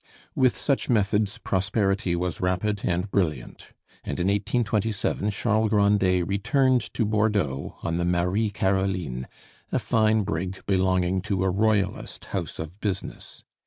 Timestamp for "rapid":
2.41-2.81